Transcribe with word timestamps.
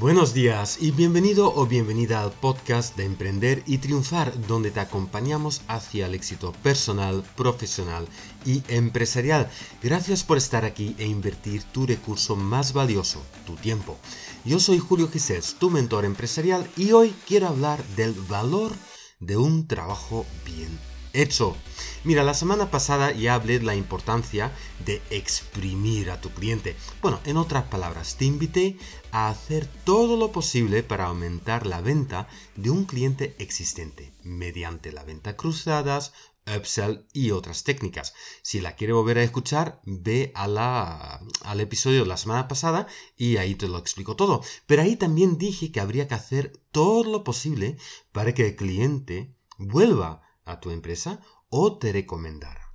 Buenos 0.00 0.32
días 0.32 0.78
y 0.80 0.92
bienvenido 0.92 1.52
o 1.52 1.66
bienvenida 1.66 2.22
al 2.22 2.30
podcast 2.30 2.96
de 2.96 3.04
Emprender 3.04 3.64
y 3.66 3.78
Triunfar, 3.78 4.32
donde 4.46 4.70
te 4.70 4.78
acompañamos 4.78 5.62
hacia 5.66 6.06
el 6.06 6.14
éxito 6.14 6.52
personal, 6.62 7.24
profesional 7.36 8.06
y 8.46 8.62
empresarial. 8.68 9.50
Gracias 9.82 10.22
por 10.22 10.38
estar 10.38 10.64
aquí 10.64 10.94
e 10.98 11.06
invertir 11.06 11.64
tu 11.64 11.84
recurso 11.84 12.36
más 12.36 12.74
valioso, 12.74 13.20
tu 13.44 13.56
tiempo. 13.56 13.98
Yo 14.44 14.60
soy 14.60 14.78
Julio 14.78 15.08
Gisés, 15.08 15.56
tu 15.58 15.68
mentor 15.68 16.04
empresarial, 16.04 16.70
y 16.76 16.92
hoy 16.92 17.12
quiero 17.26 17.48
hablar 17.48 17.82
del 17.96 18.12
valor 18.12 18.70
de 19.18 19.36
un 19.36 19.66
trabajo 19.66 20.24
bien 20.46 20.78
hecho. 21.12 21.56
Mira, 22.04 22.22
la 22.22 22.34
semana 22.34 22.70
pasada 22.70 23.12
ya 23.12 23.34
hablé 23.34 23.58
de 23.58 23.64
la 23.64 23.74
importancia 23.74 24.52
de 24.84 25.02
exprimir 25.10 26.10
a 26.10 26.20
tu 26.20 26.30
cliente. 26.30 26.76
Bueno, 27.02 27.20
en 27.24 27.36
otras 27.36 27.64
palabras, 27.64 28.16
te 28.16 28.24
invité 28.24 28.78
a 29.10 29.28
hacer 29.28 29.66
todo 29.84 30.16
lo 30.16 30.32
posible 30.32 30.82
para 30.82 31.06
aumentar 31.06 31.66
la 31.66 31.80
venta 31.80 32.28
de 32.56 32.70
un 32.70 32.84
cliente 32.84 33.34
existente 33.38 34.12
mediante 34.22 34.92
la 34.92 35.04
venta 35.04 35.36
cruzadas, 35.36 36.12
upsell 36.56 37.06
y 37.12 37.30
otras 37.32 37.64
técnicas. 37.64 38.14
Si 38.42 38.60
la 38.60 38.74
quieres 38.76 38.96
volver 38.96 39.18
a 39.18 39.22
escuchar, 39.22 39.80
ve 39.84 40.32
al 40.34 41.60
episodio 41.60 42.02
de 42.02 42.06
la 42.06 42.16
semana 42.16 42.48
pasada 42.48 42.86
y 43.16 43.36
ahí 43.36 43.54
te 43.54 43.68
lo 43.68 43.78
explico 43.78 44.16
todo. 44.16 44.42
Pero 44.66 44.82
ahí 44.82 44.96
también 44.96 45.36
dije 45.36 45.72
que 45.72 45.80
habría 45.80 46.08
que 46.08 46.14
hacer 46.14 46.52
todo 46.70 47.10
lo 47.10 47.24
posible 47.24 47.76
para 48.12 48.34
que 48.34 48.46
el 48.46 48.56
cliente 48.56 49.34
vuelva 49.58 50.22
a 50.48 50.60
tu 50.60 50.70
empresa 50.70 51.20
o 51.50 51.78
te 51.78 51.92
recomendara. 51.92 52.74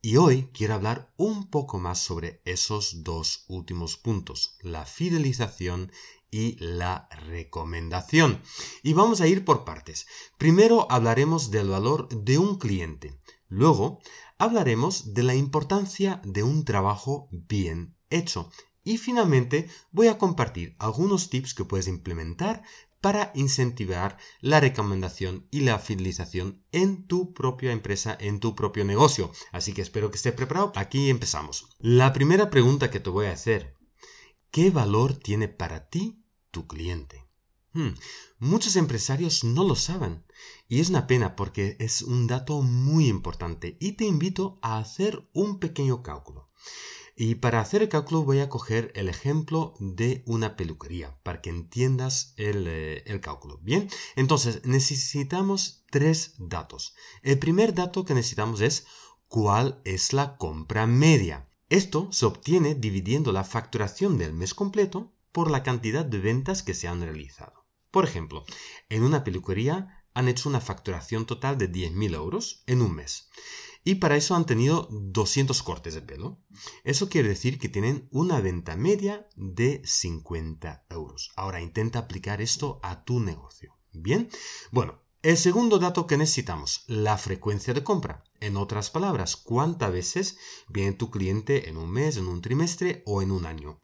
Y 0.00 0.16
hoy 0.16 0.48
quiero 0.52 0.74
hablar 0.74 1.12
un 1.16 1.48
poco 1.48 1.78
más 1.78 2.00
sobre 2.00 2.42
esos 2.44 3.04
dos 3.04 3.44
últimos 3.46 3.96
puntos, 3.96 4.56
la 4.60 4.84
fidelización 4.84 5.92
y 6.32 6.56
la 6.58 7.08
recomendación. 7.28 8.42
Y 8.82 8.94
vamos 8.94 9.20
a 9.20 9.28
ir 9.28 9.44
por 9.44 9.64
partes. 9.64 10.06
Primero 10.38 10.90
hablaremos 10.90 11.52
del 11.52 11.68
valor 11.68 12.08
de 12.08 12.38
un 12.38 12.58
cliente. 12.58 13.20
Luego 13.46 14.00
hablaremos 14.38 15.14
de 15.14 15.22
la 15.22 15.36
importancia 15.36 16.20
de 16.24 16.42
un 16.42 16.64
trabajo 16.64 17.28
bien 17.30 17.94
hecho. 18.10 18.50
Y 18.82 18.98
finalmente 18.98 19.68
voy 19.92 20.08
a 20.08 20.18
compartir 20.18 20.74
algunos 20.80 21.30
tips 21.30 21.54
que 21.54 21.64
puedes 21.64 21.86
implementar 21.86 22.64
para 23.02 23.32
incentivar 23.34 24.16
la 24.40 24.60
recomendación 24.60 25.46
y 25.50 25.60
la 25.60 25.78
fidelización 25.78 26.64
en 26.70 27.06
tu 27.06 27.34
propia 27.34 27.72
empresa, 27.72 28.16
en 28.18 28.40
tu 28.40 28.54
propio 28.54 28.84
negocio. 28.84 29.30
Así 29.50 29.74
que 29.74 29.82
espero 29.82 30.10
que 30.10 30.16
estés 30.16 30.32
preparado. 30.32 30.72
Aquí 30.76 31.10
empezamos. 31.10 31.66
La 31.80 32.12
primera 32.14 32.48
pregunta 32.48 32.90
que 32.90 33.00
te 33.00 33.10
voy 33.10 33.26
a 33.26 33.32
hacer, 33.32 33.76
¿qué 34.50 34.70
valor 34.70 35.14
tiene 35.14 35.48
para 35.48 35.88
ti 35.90 36.24
tu 36.52 36.66
cliente? 36.68 37.26
Hmm, 37.72 37.94
muchos 38.38 38.76
empresarios 38.76 39.44
no 39.44 39.64
lo 39.64 39.74
saben 39.74 40.24
y 40.68 40.80
es 40.80 40.90
una 40.90 41.06
pena 41.06 41.34
porque 41.34 41.76
es 41.80 42.02
un 42.02 42.26
dato 42.26 42.62
muy 42.62 43.08
importante 43.08 43.78
y 43.80 43.92
te 43.92 44.04
invito 44.04 44.58
a 44.62 44.78
hacer 44.78 45.28
un 45.32 45.58
pequeño 45.58 46.02
cálculo. 46.02 46.50
Y 47.14 47.36
para 47.36 47.60
hacer 47.60 47.82
el 47.82 47.88
cálculo 47.88 48.22
voy 48.22 48.40
a 48.40 48.48
coger 48.48 48.90
el 48.94 49.08
ejemplo 49.08 49.74
de 49.78 50.22
una 50.26 50.56
peluquería 50.56 51.18
para 51.22 51.42
que 51.42 51.50
entiendas 51.50 52.32
el, 52.36 52.66
eh, 52.66 53.02
el, 53.06 53.20
cálculo. 53.20 53.58
Bien, 53.62 53.88
entonces 54.16 54.64
necesitamos 54.64 55.84
tres 55.90 56.34
datos. 56.38 56.94
El 57.22 57.38
primer 57.38 57.74
dato 57.74 58.04
que 58.04 58.14
necesitamos 58.14 58.60
es 58.62 58.86
cuál 59.28 59.80
es 59.84 60.12
la 60.12 60.36
compra 60.36 60.86
media. 60.86 61.48
Esto 61.68 62.08
se 62.12 62.26
obtiene 62.26 62.74
dividiendo 62.74 63.32
la 63.32 63.44
facturación 63.44 64.18
del 64.18 64.32
mes 64.32 64.54
completo 64.54 65.12
por 65.32 65.50
la 65.50 65.62
cantidad 65.62 66.04
de 66.04 66.18
ventas 66.18 66.62
que 66.62 66.74
se 66.74 66.88
han 66.88 67.02
realizado. 67.02 67.66
Por 67.90 68.04
ejemplo, 68.04 68.44
en 68.88 69.02
una 69.02 69.22
peluquería 69.24 70.04
han 70.14 70.28
hecho 70.28 70.48
una 70.48 70.60
facturación 70.60 71.26
total 71.26 71.58
de 71.58 71.70
10.000 71.70 72.14
euros 72.14 72.62
en 72.66 72.82
un 72.82 72.94
mes. 72.94 73.28
Y 73.84 73.96
para 73.96 74.16
eso 74.16 74.36
han 74.36 74.46
tenido 74.46 74.88
200 74.90 75.60
cortes 75.62 75.94
de 75.94 76.02
pelo. 76.02 76.40
Eso 76.84 77.08
quiere 77.08 77.28
decir 77.28 77.58
que 77.58 77.68
tienen 77.68 78.08
una 78.12 78.40
venta 78.40 78.76
media 78.76 79.28
de 79.34 79.82
50 79.84 80.86
euros. 80.90 81.32
Ahora 81.36 81.60
intenta 81.60 81.98
aplicar 81.98 82.40
esto 82.40 82.78
a 82.82 83.04
tu 83.04 83.18
negocio. 83.18 83.76
Bien, 83.92 84.30
bueno, 84.70 85.02
el 85.22 85.36
segundo 85.36 85.78
dato 85.78 86.06
que 86.06 86.16
necesitamos, 86.16 86.84
la 86.86 87.18
frecuencia 87.18 87.74
de 87.74 87.82
compra. 87.82 88.24
En 88.40 88.56
otras 88.56 88.90
palabras, 88.90 89.36
cuántas 89.36 89.92
veces 89.92 90.38
viene 90.68 90.92
tu 90.92 91.10
cliente 91.10 91.68
en 91.68 91.76
un 91.76 91.90
mes, 91.90 92.16
en 92.16 92.26
un 92.26 92.40
trimestre 92.40 93.02
o 93.04 93.20
en 93.20 93.32
un 93.32 93.46
año. 93.46 93.80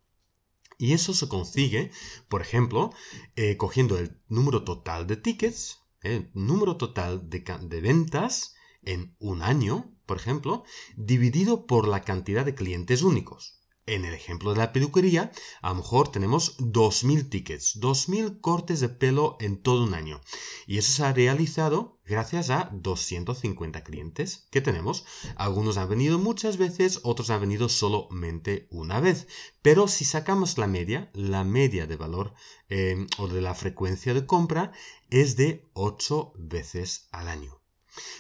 Y 0.79 0.93
eso 0.93 1.13
se 1.13 1.29
consigue, 1.29 1.91
por 2.29 2.41
ejemplo, 2.41 2.93
eh, 3.35 3.57
cogiendo 3.57 3.99
el 3.99 4.21
número 4.29 4.63
total 4.63 5.09
de 5.09 5.17
tickets, 5.17 5.81
el 6.03 6.31
número 6.35 6.77
total 6.77 7.29
de 7.29 7.81
ventas 7.81 8.55
en 8.83 9.15
un 9.19 9.43
año, 9.43 9.95
por 10.07 10.17
ejemplo, 10.17 10.65
dividido 10.97 11.67
por 11.67 11.87
la 11.89 12.03
cantidad 12.03 12.45
de 12.45 12.55
clientes 12.55 13.03
únicos. 13.03 13.59
En 13.89 14.05
el 14.05 14.13
ejemplo 14.13 14.53
de 14.53 14.59
la 14.59 14.75
peluquería, 14.75 15.33
a 15.63 15.71
lo 15.71 15.77
mejor 15.77 16.13
tenemos 16.13 16.59
2.000 16.59 17.31
tickets, 17.31 17.81
2.000 17.81 18.43
cortes 18.43 18.81
de 18.81 18.91
pelo 18.91 19.39
en 19.41 19.63
todo 19.63 19.83
un 19.83 19.95
año. 19.95 20.21
Y 20.67 20.77
eso 20.77 20.93
se 20.93 21.05
ha 21.05 21.15
realizado 21.15 21.99
gracias 22.05 22.51
a 22.51 22.69
250 22.75 23.85
clientes 23.85 24.47
que 24.51 24.61
tenemos. 24.61 25.07
Algunos 25.37 25.79
han 25.79 25.89
venido 25.89 26.19
muchas 26.19 26.59
veces, 26.59 27.01
otros 27.03 27.31
han 27.31 27.41
venido 27.41 27.71
solamente 27.71 28.69
una 28.71 29.01
vez. 29.01 29.27
Pero 29.63 29.89
si 29.89 30.05
sacamos 30.05 30.59
la 30.59 30.67
media, 30.67 31.11
la 31.15 31.45
media 31.45 31.87
de 31.87 31.97
valor 31.97 32.35
eh, 32.69 33.07
o 33.17 33.27
de 33.27 33.41
la 33.41 33.55
frecuencia 33.55 34.13
de 34.13 34.27
compra 34.27 34.73
es 35.09 35.37
de 35.37 35.67
8 35.73 36.35
veces 36.37 37.09
al 37.11 37.29
año. 37.29 37.58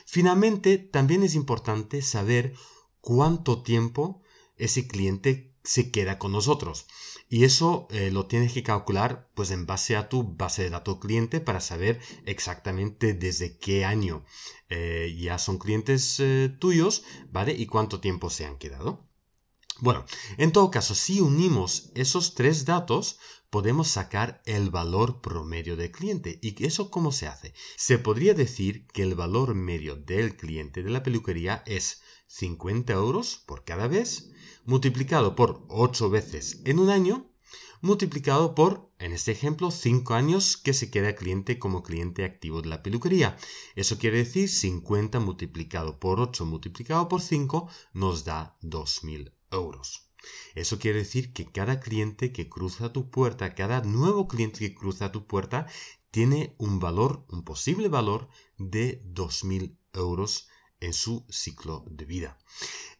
Finalmente, 0.06 0.78
también 0.78 1.22
es 1.22 1.34
importante 1.34 2.02
saber 2.02 2.54
cuánto 3.00 3.62
tiempo 3.62 4.22
ese 4.56 4.86
cliente 4.86 5.54
se 5.62 5.90
queda 5.90 6.18
con 6.18 6.32
nosotros. 6.32 6.86
Y 7.28 7.44
eso 7.44 7.88
eh, 7.90 8.10
lo 8.10 8.26
tienes 8.26 8.52
que 8.54 8.62
calcular 8.62 9.30
pues 9.34 9.50
en 9.50 9.66
base 9.66 9.96
a 9.96 10.08
tu 10.08 10.34
base 10.34 10.62
de 10.62 10.70
datos 10.70 10.98
cliente 10.98 11.40
para 11.40 11.60
saber 11.60 12.00
exactamente 12.24 13.12
desde 13.12 13.58
qué 13.58 13.84
año 13.84 14.24
eh, 14.70 15.14
ya 15.18 15.38
son 15.38 15.58
clientes 15.58 16.20
eh, 16.20 16.50
tuyos, 16.58 17.02
¿vale? 17.30 17.52
Y 17.52 17.66
cuánto 17.66 18.00
tiempo 18.00 18.30
se 18.30 18.46
han 18.46 18.56
quedado. 18.56 19.07
Bueno, 19.80 20.04
en 20.38 20.50
todo 20.50 20.72
caso, 20.72 20.96
si 20.96 21.20
unimos 21.20 21.92
esos 21.94 22.34
tres 22.34 22.64
datos, 22.64 23.20
podemos 23.48 23.86
sacar 23.86 24.42
el 24.44 24.70
valor 24.70 25.20
promedio 25.20 25.76
del 25.76 25.92
cliente. 25.92 26.40
¿Y 26.42 26.64
eso 26.66 26.90
cómo 26.90 27.12
se 27.12 27.28
hace? 27.28 27.54
Se 27.76 27.96
podría 27.96 28.34
decir 28.34 28.88
que 28.88 29.04
el 29.04 29.14
valor 29.14 29.54
medio 29.54 29.94
del 29.94 30.36
cliente 30.36 30.82
de 30.82 30.90
la 30.90 31.04
peluquería 31.04 31.62
es 31.64 32.02
50 32.26 32.92
euros 32.92 33.44
por 33.46 33.64
cada 33.64 33.86
vez, 33.86 34.32
multiplicado 34.64 35.36
por 35.36 35.64
8 35.68 36.10
veces 36.10 36.60
en 36.64 36.80
un 36.80 36.90
año, 36.90 37.30
multiplicado 37.80 38.56
por, 38.56 38.90
en 38.98 39.12
este 39.12 39.30
ejemplo, 39.30 39.70
5 39.70 40.12
años 40.12 40.56
que 40.56 40.74
se 40.74 40.90
queda 40.90 41.14
cliente 41.14 41.60
como 41.60 41.84
cliente 41.84 42.24
activo 42.24 42.62
de 42.62 42.68
la 42.68 42.82
peluquería. 42.82 43.36
Eso 43.76 43.96
quiere 43.96 44.18
decir 44.18 44.48
50 44.48 45.20
multiplicado 45.20 46.00
por 46.00 46.18
8 46.18 46.46
multiplicado 46.46 47.08
por 47.08 47.22
5 47.22 47.68
nos 47.92 48.24
da 48.24 48.58
2.000 48.62 49.37
euros. 49.50 50.10
Eso 50.54 50.78
quiere 50.78 50.98
decir 50.98 51.32
que 51.32 51.50
cada 51.50 51.80
cliente 51.80 52.32
que 52.32 52.48
cruza 52.48 52.92
tu 52.92 53.10
puerta, 53.10 53.54
cada 53.54 53.80
nuevo 53.82 54.26
cliente 54.26 54.60
que 54.60 54.74
cruza 54.74 55.12
tu 55.12 55.26
puerta, 55.26 55.66
tiene 56.10 56.54
un 56.58 56.80
valor, 56.80 57.24
un 57.28 57.44
posible 57.44 57.88
valor 57.88 58.28
de 58.56 59.02
2.000 59.04 59.78
euros 59.92 60.48
en 60.80 60.92
su 60.92 61.26
ciclo 61.28 61.84
de 61.90 62.04
vida. 62.04 62.38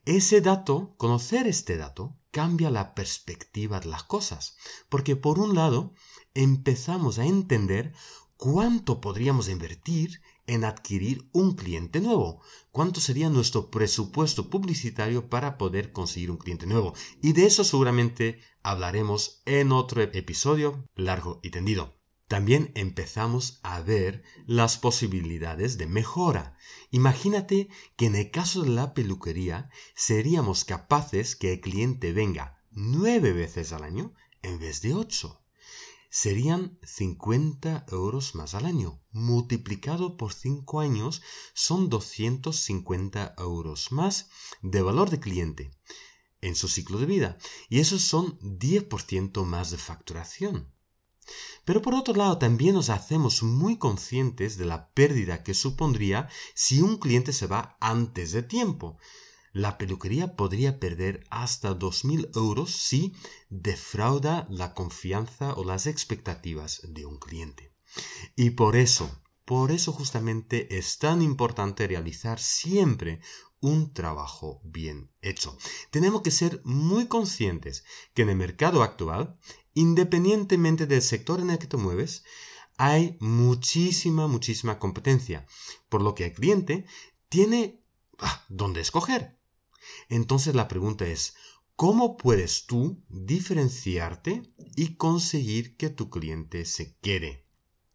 Ese 0.04 0.40
dato, 0.40 0.94
conocer 0.96 1.46
este 1.46 1.76
dato, 1.76 2.16
cambia 2.30 2.70
la 2.70 2.94
perspectiva 2.94 3.80
de 3.80 3.88
las 3.88 4.04
cosas, 4.04 4.56
porque 4.88 5.16
por 5.16 5.38
un 5.38 5.54
lado 5.54 5.94
empezamos 6.34 7.18
a 7.18 7.26
entender 7.26 7.92
cuánto 8.36 9.00
podríamos 9.00 9.48
invertir 9.48 10.20
en 10.48 10.64
adquirir 10.64 11.28
un 11.32 11.54
cliente 11.54 12.00
nuevo. 12.00 12.40
¿Cuánto 12.72 13.00
sería 13.00 13.30
nuestro 13.30 13.70
presupuesto 13.70 14.50
publicitario 14.50 15.28
para 15.28 15.56
poder 15.58 15.92
conseguir 15.92 16.32
un 16.32 16.38
cliente 16.38 16.66
nuevo? 16.66 16.94
Y 17.22 17.32
de 17.34 17.46
eso 17.46 17.62
seguramente 17.62 18.40
hablaremos 18.62 19.42
en 19.46 19.70
otro 19.70 20.02
episodio 20.02 20.84
largo 20.96 21.38
y 21.42 21.50
tendido. 21.50 21.94
También 22.26 22.72
empezamos 22.74 23.60
a 23.62 23.80
ver 23.80 24.22
las 24.46 24.76
posibilidades 24.76 25.78
de 25.78 25.86
mejora. 25.86 26.58
Imagínate 26.90 27.68
que 27.96 28.06
en 28.06 28.16
el 28.16 28.30
caso 28.30 28.62
de 28.62 28.70
la 28.70 28.92
peluquería 28.92 29.70
seríamos 29.94 30.64
capaces 30.64 31.36
que 31.36 31.54
el 31.54 31.60
cliente 31.60 32.12
venga 32.12 32.58
nueve 32.70 33.32
veces 33.32 33.72
al 33.72 33.84
año 33.84 34.12
en 34.42 34.58
vez 34.58 34.82
de 34.82 34.94
ocho 34.94 35.42
serían 36.10 36.78
50 36.82 37.86
euros 37.90 38.34
más 38.34 38.54
al 38.54 38.66
año. 38.66 39.00
Multiplicado 39.12 40.16
por 40.16 40.32
5 40.32 40.80
años 40.80 41.22
son 41.54 41.88
250 41.88 43.34
euros 43.38 43.92
más 43.92 44.28
de 44.62 44.82
valor 44.82 45.10
de 45.10 45.20
cliente 45.20 45.70
en 46.40 46.54
su 46.54 46.68
ciclo 46.68 46.98
de 46.98 47.06
vida. 47.06 47.38
Y 47.68 47.80
esos 47.80 48.02
son 48.02 48.38
10% 48.40 49.44
más 49.44 49.70
de 49.70 49.78
facturación. 49.78 50.72
Pero 51.64 51.82
por 51.82 51.94
otro 51.94 52.14
lado, 52.14 52.38
también 52.38 52.74
nos 52.74 52.88
hacemos 52.88 53.42
muy 53.42 53.76
conscientes 53.76 54.56
de 54.56 54.64
la 54.64 54.88
pérdida 54.92 55.42
que 55.42 55.52
supondría 55.52 56.28
si 56.54 56.80
un 56.80 56.96
cliente 56.96 57.32
se 57.32 57.46
va 57.46 57.76
antes 57.80 58.32
de 58.32 58.42
tiempo. 58.42 58.96
La 59.58 59.76
peluquería 59.76 60.36
podría 60.36 60.78
perder 60.78 61.26
hasta 61.30 61.76
2.000 61.76 62.30
euros 62.36 62.70
si 62.70 63.12
defrauda 63.50 64.46
la 64.50 64.72
confianza 64.72 65.52
o 65.54 65.64
las 65.64 65.88
expectativas 65.88 66.80
de 66.84 67.06
un 67.06 67.18
cliente. 67.18 67.74
Y 68.36 68.50
por 68.50 68.76
eso, 68.76 69.10
por 69.44 69.72
eso 69.72 69.92
justamente 69.92 70.78
es 70.78 70.98
tan 70.98 71.22
importante 71.22 71.88
realizar 71.88 72.38
siempre 72.38 73.18
un 73.58 73.92
trabajo 73.92 74.60
bien 74.62 75.10
hecho. 75.22 75.58
Tenemos 75.90 76.22
que 76.22 76.30
ser 76.30 76.60
muy 76.62 77.08
conscientes 77.08 77.82
que 78.14 78.22
en 78.22 78.28
el 78.28 78.36
mercado 78.36 78.84
actual 78.84 79.40
independientemente 79.74 80.86
del 80.86 81.02
sector 81.02 81.40
en 81.40 81.50
el 81.50 81.58
que 81.58 81.66
te 81.66 81.76
mueves, 81.76 82.22
hay 82.76 83.16
muchísima, 83.18 84.28
muchísima 84.28 84.78
competencia, 84.78 85.46
por 85.88 86.00
lo 86.00 86.14
que 86.14 86.26
el 86.26 86.32
cliente 86.32 86.86
tiene 87.28 87.82
ah, 88.20 88.44
dónde 88.48 88.82
escoger. 88.82 89.37
Entonces 90.08 90.54
la 90.54 90.68
pregunta 90.68 91.06
es, 91.06 91.34
¿cómo 91.76 92.16
puedes 92.16 92.66
tú 92.66 93.02
diferenciarte 93.08 94.42
y 94.76 94.94
conseguir 94.96 95.76
que 95.76 95.90
tu 95.90 96.10
cliente 96.10 96.64
se 96.64 96.96
quede? 96.96 97.44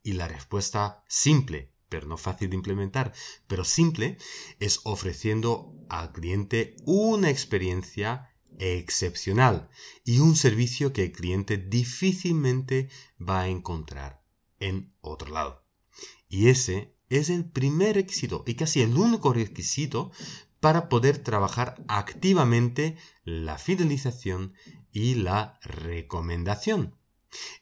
Y 0.04 0.14
la 0.14 0.28
respuesta 0.28 1.04
simple, 1.08 1.74
pero 1.90 2.08
no 2.08 2.18
fácil 2.18 2.50
de 2.50 2.56
implementar, 2.56 3.14
pero 3.48 3.64
simple, 3.64 4.18
es 4.60 4.82
ofreciendo 4.84 5.74
al 5.90 6.12
cliente 6.12 6.76
una 6.86 7.30
experiencia 7.30 8.30
excepcional 8.60 9.70
y 10.04 10.20
un 10.20 10.36
servicio 10.36 10.94
que 10.94 11.04
el 11.04 11.12
cliente 11.12 11.58
difícilmente 11.58 12.90
va 13.20 13.42
a 13.42 13.48
encontrar 13.48 14.24
en 14.60 14.94
otro 15.02 15.32
lado. 15.32 15.66
Y 16.30 16.48
ese 16.50 16.96
es 17.10 17.30
el 17.30 17.46
primer 17.46 17.96
requisito 17.96 18.44
y 18.48 18.56
casi 18.56 18.82
el 18.82 18.98
único 18.98 19.34
requisito 19.34 20.12
para 20.64 20.88
poder 20.88 21.18
trabajar 21.18 21.84
activamente 21.90 22.96
la 23.26 23.58
fidelización 23.58 24.54
y 24.94 25.16
la 25.16 25.60
recomendación. 25.62 26.96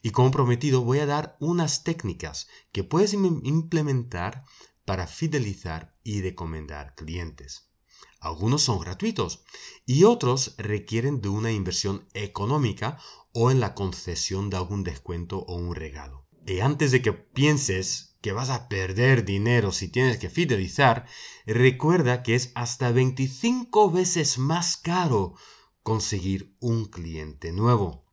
Y 0.02 0.10
como 0.10 0.30
prometido 0.30 0.82
voy 0.82 1.00
a 1.00 1.06
dar 1.06 1.36
unas 1.40 1.82
técnicas 1.82 2.46
que 2.70 2.84
puedes 2.84 3.12
implementar 3.14 4.44
para 4.84 5.08
fidelizar 5.08 5.96
y 6.04 6.22
recomendar 6.22 6.94
clientes. 6.94 7.72
Algunos 8.20 8.62
son 8.62 8.78
gratuitos 8.78 9.42
y 9.84 10.04
otros 10.04 10.54
requieren 10.56 11.20
de 11.20 11.28
una 11.28 11.50
inversión 11.50 12.06
económica 12.14 13.00
o 13.32 13.50
en 13.50 13.58
la 13.58 13.74
concesión 13.74 14.48
de 14.48 14.58
algún 14.58 14.84
descuento 14.84 15.40
o 15.40 15.56
un 15.56 15.74
regalo. 15.74 16.21
Y 16.46 16.60
antes 16.60 16.90
de 16.90 17.02
que 17.02 17.12
pienses 17.12 18.16
que 18.20 18.32
vas 18.32 18.50
a 18.50 18.68
perder 18.68 19.24
dinero 19.24 19.72
si 19.72 19.88
tienes 19.88 20.18
que 20.18 20.30
fidelizar, 20.30 21.06
recuerda 21.46 22.22
que 22.22 22.34
es 22.34 22.52
hasta 22.54 22.90
25 22.90 23.90
veces 23.90 24.38
más 24.38 24.76
caro 24.76 25.34
conseguir 25.82 26.54
un 26.60 26.86
cliente 26.86 27.52
nuevo. 27.52 28.04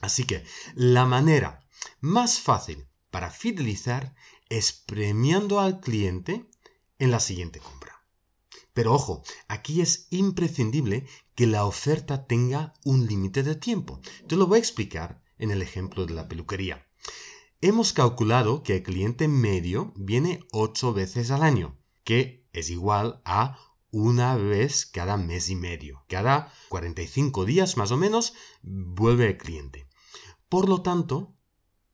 Así 0.00 0.24
que 0.24 0.44
la 0.74 1.06
manera 1.06 1.66
más 2.00 2.40
fácil 2.40 2.88
para 3.10 3.30
fidelizar 3.30 4.14
es 4.48 4.72
premiando 4.72 5.60
al 5.60 5.80
cliente 5.80 6.48
en 6.98 7.10
la 7.10 7.20
siguiente 7.20 7.60
compra. 7.60 8.04
Pero 8.72 8.94
ojo, 8.94 9.22
aquí 9.48 9.80
es 9.80 10.06
imprescindible 10.10 11.06
que 11.34 11.46
la 11.46 11.64
oferta 11.64 12.26
tenga 12.26 12.74
un 12.84 13.06
límite 13.06 13.42
de 13.42 13.54
tiempo. 13.54 14.00
Te 14.28 14.36
lo 14.36 14.46
voy 14.46 14.56
a 14.56 14.60
explicar 14.60 15.22
en 15.38 15.50
el 15.50 15.62
ejemplo 15.62 16.06
de 16.06 16.14
la 16.14 16.28
peluquería. 16.28 16.86
Hemos 17.64 17.92
calculado 17.92 18.64
que 18.64 18.78
el 18.78 18.82
cliente 18.82 19.28
medio 19.28 19.92
viene 19.94 20.40
8 20.50 20.94
veces 20.94 21.30
al 21.30 21.44
año, 21.44 21.78
que 22.02 22.44
es 22.52 22.70
igual 22.70 23.22
a 23.24 23.56
una 23.92 24.34
vez 24.34 24.84
cada 24.84 25.16
mes 25.16 25.48
y 25.48 25.54
medio. 25.54 26.04
Cada 26.08 26.52
45 26.70 27.44
días 27.44 27.76
más 27.76 27.92
o 27.92 27.96
menos 27.96 28.34
vuelve 28.62 29.28
el 29.28 29.38
cliente. 29.38 29.86
Por 30.48 30.68
lo 30.68 30.82
tanto, 30.82 31.36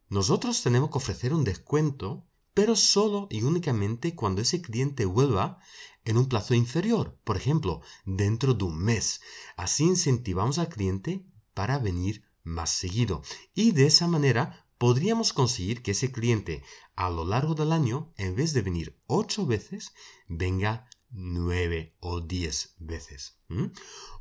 nosotros 0.09 0.62
tenemos 0.62 0.88
que 0.88 0.97
ofrecer 0.97 1.35
un 1.35 1.44
descuento, 1.44 2.25
pero 2.55 2.75
solo 2.75 3.26
y 3.29 3.43
únicamente 3.43 4.14
cuando 4.14 4.41
ese 4.41 4.62
cliente 4.62 5.05
vuelva 5.05 5.59
en 6.06 6.17
un 6.17 6.31
plazo 6.31 6.55
inferior, 6.55 7.19
por 7.25 7.37
ejemplo, 7.37 7.82
dentro 8.06 8.55
de 8.55 8.64
un 8.64 8.79
mes. 8.79 9.21
Así 9.55 9.85
incentivamos 9.85 10.56
al 10.56 10.71
cliente 10.71 11.26
para 11.53 11.79
venir 11.79 12.25
más 12.43 12.71
seguido 12.71 13.21
y 13.53 13.73
de 13.73 13.85
esa 13.85 14.09
manera 14.09 14.64
podríamos 14.79 15.33
conseguir 15.33 15.83
que 15.83 15.91
ese 15.91 16.11
cliente 16.13 16.63
a 16.97 17.11
lo 17.11 17.25
largo 17.25 17.55
del 17.55 17.73
año, 17.73 18.13
en 18.17 18.35
vez 18.35 18.53
de 18.53 18.63
venir 18.63 18.99
ocho 19.07 19.45
veces, 19.47 19.93
venga 20.29 20.89
nueve 21.11 21.97
o 22.01 22.21
diez 22.21 22.75
veces. 22.79 23.39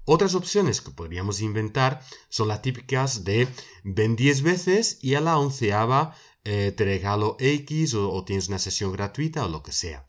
Otras 0.06 0.36
opciones 0.36 0.82
que 0.82 0.92
podríamos 0.92 1.42
inventar 1.42 2.02
son 2.30 2.48
las 2.48 2.62
típicas 2.62 3.24
de 3.24 3.48
ven 3.84 4.16
diez 4.16 4.42
veces 4.42 5.00
y 5.02 5.16
a 5.16 5.22
la 5.22 5.38
onceava 5.38 6.16
eh, 6.44 6.74
te 6.76 6.86
regalo 6.86 7.36
X 7.40 7.94
o, 7.94 8.10
o 8.12 8.24
tienes 8.24 8.48
una 8.48 8.60
sesión 8.60 8.92
gratuita 8.94 9.46
o 9.46 9.50
lo 9.50 9.64
que 9.64 9.74
sea. 9.74 10.08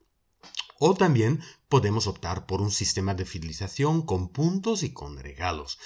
O 0.79 0.95
también 0.95 1.43
podemos 1.69 2.07
optar 2.07 2.47
por 2.47 2.63
un 2.63 2.71
sistema 2.71 3.13
de 3.15 3.25
fidelización 3.25 4.03
con 4.03 4.29
puntos 4.29 4.85
y 4.85 4.93
con 4.93 5.19
regalos. 5.19 5.79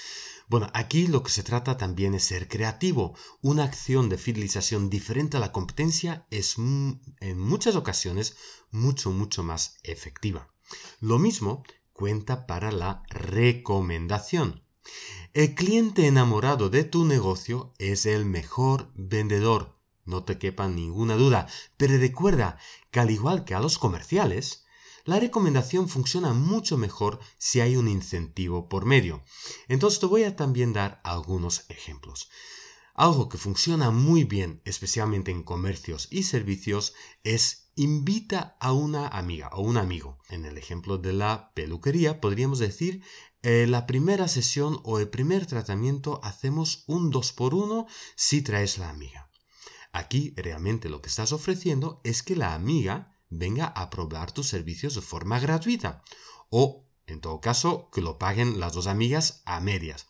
Bueno, 0.49 0.69
aquí 0.75 1.07
lo 1.07 1.23
que 1.23 1.31
se 1.31 1.43
trata 1.43 1.77
también 1.77 2.15
es 2.15 2.25
ser 2.25 2.49
creativo. 2.49 3.17
Una 3.41 3.65
acción 3.65 4.09
de 4.09 4.19
fidelización 4.19 4.91
diferente 4.91 5.37
a 5.37 5.41
la 5.41 5.53
competencia 5.53 6.27
es 6.31 6.57
en 6.59 7.39
muchas 7.39 7.77
ocasiones 7.77 8.37
mucho, 8.71 9.11
mucho 9.11 9.43
más 9.43 9.79
efectiva. 9.83 10.53
Lo 11.01 11.19
mismo 11.19 11.65
cuenta 11.93 12.47
para 12.47 12.73
la 12.73 13.03
recomendación. 13.09 14.65
El 15.35 15.55
cliente 15.55 16.07
enamorado 16.07 16.69
de 16.69 16.85
tu 16.85 17.05
negocio 17.05 17.73
es 17.79 18.05
el 18.07 18.25
mejor 18.25 18.91
vendedor, 18.95 19.79
no 20.05 20.25
te 20.25 20.39
quepa 20.39 20.69
ninguna 20.69 21.15
duda, 21.15 21.47
pero 21.77 21.97
recuerda 21.97 22.59
que 22.91 23.01
al 23.01 23.11
igual 23.11 23.45
que 23.45 23.55
a 23.55 23.61
los 23.61 23.79
comerciales, 23.79 24.65
la 25.05 25.19
recomendación 25.19 25.89
funciona 25.89 26.33
mucho 26.33 26.79
mejor 26.79 27.19
si 27.39 27.61
hay 27.61 27.77
un 27.77 27.89
incentivo 27.89 28.69
por 28.69 28.85
medio. 28.85 29.25
Entonces 29.69 30.01
te 30.01 30.07
voy 30.07 30.25
a 30.25 30.37
también 30.37 30.73
dar 30.73 31.01
algunos 31.05 31.65
ejemplos. 31.69 32.31
Algo 32.95 33.29
que 33.29 33.39
funciona 33.39 33.91
muy 33.91 34.25
bien, 34.25 34.61
especialmente 34.65 35.31
en 35.31 35.43
comercios 35.43 36.09
y 36.11 36.25
servicios, 36.25 36.95
es 37.25 37.71
invita 37.75 38.57
a 38.61 38.73
una 38.73 39.09
amiga 39.09 39.49
o 39.55 39.63
un 39.63 39.79
amigo. 39.79 40.19
En 40.29 40.45
el 40.45 40.59
ejemplo 40.59 40.99
de 40.99 41.15
la 41.15 41.53
peluquería 41.55 42.21
podríamos 42.21 42.59
decir 42.59 43.03
eh, 43.43 43.67
la 43.67 43.87
primera 43.87 44.29
sesión 44.29 44.79
o 44.85 44.99
el 44.99 45.09
primer 45.09 45.47
tratamiento 45.47 46.21
hacemos 46.23 46.85
un 46.87 47.11
2 47.11 47.33
por 47.33 47.55
1 47.55 47.87
si 48.15 48.43
traes 48.43 48.79
la 48.79 48.91
amiga. 48.91 49.31
Aquí 49.91 50.33
realmente 50.37 50.89
lo 50.89 51.03
que 51.03 51.09
estás 51.09 51.33
ofreciendo 51.33 52.01
es 52.05 52.23
que 52.23 52.37
la 52.37 52.55
amiga 52.55 53.12
venga 53.33 53.67
a 53.67 53.91
probar 53.91 54.33
tus 54.33 54.49
servicios 54.49 54.95
de 54.95 55.01
forma 55.01 55.41
gratuita 55.41 56.03
o, 56.51 56.85
en 57.07 57.21
todo 57.21 57.41
caso, 57.41 57.91
que 57.93 58.03
lo 58.03 58.19
paguen 58.19 58.61
las 58.61 58.75
dos 58.75 58.87
amigas 58.87 59.43
a 59.45 59.61
medias. 59.61 60.09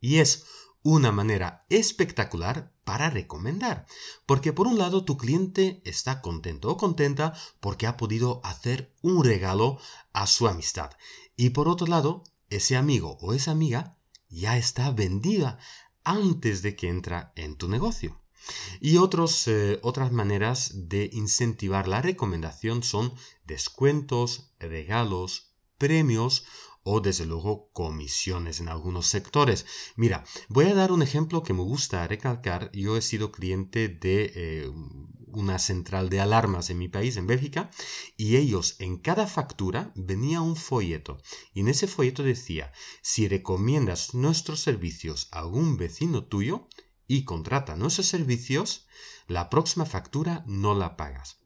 Y 0.00 0.16
es 0.16 0.46
una 0.82 1.12
manera 1.12 1.66
espectacular 1.68 2.72
para 2.84 3.10
recomendar, 3.10 3.86
porque 4.24 4.52
por 4.52 4.66
un 4.66 4.78
lado 4.78 5.04
tu 5.04 5.18
cliente 5.18 5.82
está 5.84 6.22
contento 6.22 6.70
o 6.70 6.76
contenta 6.76 7.34
porque 7.60 7.86
ha 7.86 7.96
podido 7.96 8.40
hacer 8.44 8.94
un 9.02 9.22
regalo 9.22 9.78
a 10.12 10.26
su 10.26 10.48
amistad 10.48 10.90
y 11.36 11.50
por 11.50 11.68
otro 11.68 11.86
lado 11.86 12.24
ese 12.48 12.76
amigo 12.76 13.18
o 13.20 13.34
esa 13.34 13.50
amiga 13.50 13.98
ya 14.28 14.56
está 14.56 14.90
vendida 14.90 15.58
antes 16.02 16.62
de 16.62 16.74
que 16.74 16.88
entra 16.88 17.32
en 17.36 17.56
tu 17.56 17.68
negocio. 17.68 18.20
Y 18.80 18.96
eh, 18.96 19.78
otras 19.82 20.12
maneras 20.12 20.72
de 20.74 21.10
incentivar 21.12 21.88
la 21.88 22.02
recomendación 22.02 22.82
son 22.82 23.12
descuentos, 23.44 24.52
regalos, 24.58 25.54
premios 25.78 26.44
o 26.82 27.00
desde 27.00 27.26
luego 27.26 27.70
comisiones 27.72 28.60
en 28.60 28.68
algunos 28.68 29.06
sectores. 29.06 29.66
Mira, 29.96 30.24
voy 30.48 30.66
a 30.66 30.74
dar 30.74 30.92
un 30.92 31.02
ejemplo 31.02 31.42
que 31.42 31.52
me 31.52 31.62
gusta 31.62 32.06
recalcar. 32.06 32.70
Yo 32.72 32.96
he 32.96 33.02
sido 33.02 33.32
cliente 33.32 33.88
de 33.88 34.32
eh, 34.34 34.70
una 35.26 35.58
central 35.58 36.08
de 36.08 36.20
alarmas 36.20 36.70
en 36.70 36.78
mi 36.78 36.88
país, 36.88 37.16
en 37.16 37.26
Bélgica, 37.26 37.70
y 38.16 38.36
ellos 38.36 38.76
en 38.78 38.96
cada 38.98 39.26
factura 39.26 39.92
venía 39.94 40.40
un 40.40 40.56
folleto. 40.56 41.18
Y 41.52 41.60
en 41.60 41.68
ese 41.68 41.86
folleto 41.86 42.22
decía, 42.22 42.72
si 43.02 43.28
recomiendas 43.28 44.14
nuestros 44.14 44.60
servicios 44.60 45.28
a 45.32 45.40
algún 45.40 45.76
vecino 45.76 46.24
tuyo, 46.24 46.66
y 47.10 47.24
contrata 47.24 47.74
nuestros 47.74 48.06
servicios, 48.06 48.86
la 49.26 49.50
próxima 49.50 49.84
factura 49.84 50.44
no 50.46 50.76
la 50.76 50.96
pagas. 50.96 51.38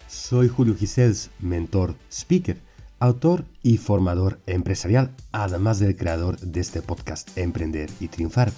Soy 0.06 0.48
Julio 0.48 0.76
Gisels, 0.76 1.30
mentor, 1.40 1.96
speaker 2.10 2.60
autor 3.02 3.44
y 3.64 3.78
formador 3.78 4.38
empresarial, 4.46 5.10
además 5.32 5.80
del 5.80 5.96
creador 5.96 6.38
de 6.38 6.60
este 6.60 6.82
podcast 6.82 7.36
Emprender 7.36 7.90
y 7.98 8.06
Triunfar. 8.06 8.52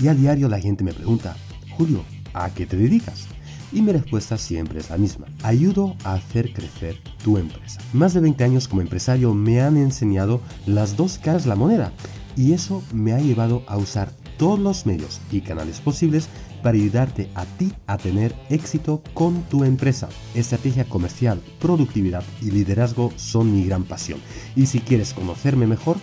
Y 0.00 0.08
a 0.08 0.14
diario 0.14 0.48
la 0.48 0.58
gente 0.58 0.82
me 0.82 0.92
pregunta, 0.92 1.36
Julio, 1.76 2.02
¿a 2.32 2.50
qué 2.50 2.66
te 2.66 2.76
dedicas? 2.76 3.28
Y 3.70 3.82
mi 3.82 3.92
respuesta 3.92 4.36
siempre 4.36 4.80
es 4.80 4.90
la 4.90 4.98
misma. 4.98 5.26
Ayudo 5.44 5.94
a 6.02 6.14
hacer 6.14 6.52
crecer 6.52 6.96
tu 7.22 7.38
empresa. 7.38 7.80
Más 7.92 8.14
de 8.14 8.20
20 8.20 8.42
años 8.42 8.66
como 8.66 8.82
empresario 8.82 9.32
me 9.32 9.60
han 9.60 9.76
enseñado 9.76 10.40
las 10.66 10.96
dos 10.96 11.18
caras 11.18 11.44
de 11.44 11.50
la 11.50 11.56
moneda 11.56 11.92
y 12.36 12.52
eso 12.52 12.82
me 12.92 13.12
ha 13.12 13.20
llevado 13.20 13.62
a 13.68 13.76
usar 13.76 14.10
todos 14.38 14.58
los 14.58 14.86
medios 14.86 15.20
y 15.30 15.40
canales 15.40 15.80
posibles 15.80 16.28
para 16.64 16.76
ayudarte 16.78 17.28
a 17.34 17.44
ti 17.44 17.72
a 17.86 17.98
tener 17.98 18.34
éxito 18.48 19.02
con 19.12 19.42
tu 19.42 19.64
empresa. 19.64 20.08
Estrategia 20.34 20.86
comercial, 20.86 21.42
productividad 21.60 22.24
y 22.40 22.50
liderazgo 22.50 23.12
son 23.16 23.54
mi 23.54 23.66
gran 23.66 23.84
pasión. 23.84 24.18
Y 24.56 24.64
si 24.64 24.80
quieres 24.80 25.12
conocerme 25.12 25.66
mejor, 25.66 25.98